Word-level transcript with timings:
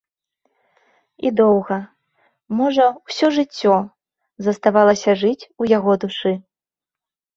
І 1.29 1.31
доўга, 1.41 1.77
можа, 2.61 2.85
усё 3.11 3.27
жыццё, 3.37 3.77
заставалася 4.49 5.11
жыць 5.21 5.47
у 5.65 5.71
яго 5.77 5.91
душы. 6.07 6.33